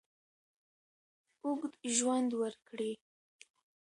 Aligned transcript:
اوږد 1.45 1.73
ژوند 1.95 2.29
ورکړي. 2.41 2.91